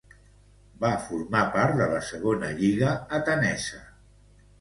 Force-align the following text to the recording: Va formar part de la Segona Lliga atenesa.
Va 0.85 0.89
formar 1.09 1.41
part 1.55 1.75
de 1.81 1.87
la 1.91 1.99
Segona 2.07 2.49
Lliga 2.63 2.95
atenesa. 3.19 3.83